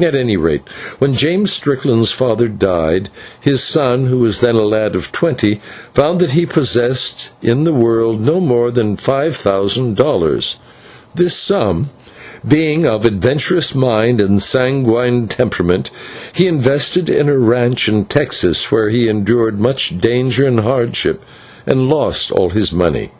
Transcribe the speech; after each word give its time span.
At 0.00 0.14
any 0.14 0.38
rate, 0.38 0.62
when 0.98 1.12
James 1.12 1.52
Strickland's 1.52 2.10
father 2.10 2.48
died, 2.48 3.10
his 3.38 3.62
son, 3.62 4.06
who 4.06 4.20
was 4.20 4.40
then 4.40 4.54
a 4.54 4.62
lad 4.62 4.96
of 4.96 5.12
twenty, 5.12 5.60
found 5.92 6.20
that 6.22 6.30
he 6.30 6.46
possessed 6.46 7.32
in 7.42 7.64
the 7.64 7.74
world 7.74 8.18
no 8.18 8.40
more 8.40 8.70
than 8.70 8.96
five 8.96 9.36
thousand 9.36 9.94
dollars. 9.94 10.56
This 11.14 11.36
sum, 11.36 11.90
being 12.48 12.86
of 12.86 13.04
adventurous 13.04 13.74
mind 13.74 14.22
and 14.22 14.40
sanguine 14.40 15.28
temperament, 15.28 15.90
he 16.32 16.46
invested 16.46 17.10
in 17.10 17.28
a 17.28 17.36
ranch 17.38 17.86
in 17.86 18.06
Texas, 18.06 18.72
where 18.72 18.88
he 18.88 19.06
endured 19.06 19.60
much 19.60 19.98
danger 20.00 20.46
and 20.46 20.60
hardship, 20.60 21.22
and 21.66 21.90
lost 21.90 22.30
all 22.32 22.48
his 22.48 22.72
money. 22.72 23.12